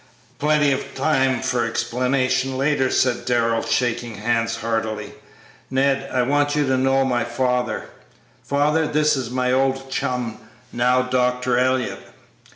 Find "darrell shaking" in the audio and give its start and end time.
3.25-4.15